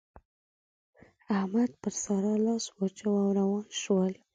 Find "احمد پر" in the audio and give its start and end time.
1.37-1.93